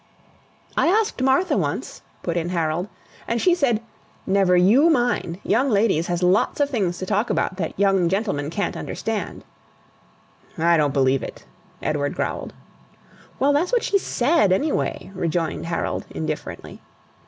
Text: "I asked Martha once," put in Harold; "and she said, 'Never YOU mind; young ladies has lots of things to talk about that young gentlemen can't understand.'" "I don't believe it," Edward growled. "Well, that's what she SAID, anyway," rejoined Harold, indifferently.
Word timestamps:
"I 0.75 0.87
asked 0.87 1.21
Martha 1.21 1.55
once," 1.55 2.01
put 2.23 2.35
in 2.35 2.49
Harold; 2.49 2.87
"and 3.27 3.39
she 3.39 3.53
said, 3.53 3.83
'Never 4.25 4.57
YOU 4.57 4.89
mind; 4.89 5.37
young 5.43 5.69
ladies 5.69 6.07
has 6.07 6.23
lots 6.23 6.59
of 6.59 6.71
things 6.71 6.97
to 6.97 7.05
talk 7.05 7.29
about 7.29 7.57
that 7.57 7.77
young 7.77 8.09
gentlemen 8.09 8.49
can't 8.49 8.75
understand.'" 8.75 9.43
"I 10.57 10.75
don't 10.75 10.89
believe 10.91 11.21
it," 11.21 11.45
Edward 11.83 12.15
growled. 12.15 12.55
"Well, 13.37 13.53
that's 13.53 13.71
what 13.71 13.83
she 13.83 13.99
SAID, 13.99 14.51
anyway," 14.51 15.11
rejoined 15.13 15.67
Harold, 15.67 16.05
indifferently. 16.09 16.81